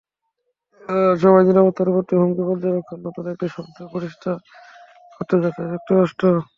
[1.19, 4.31] Cyber নিরাপত্তার প্রতি হুমকি পর্যবেক্ষণে নতুন একটি সংস্থা প্রতিষ্ঠা
[5.15, 6.25] করতে যাচ্ছে যুক্তরাষ্ট্র।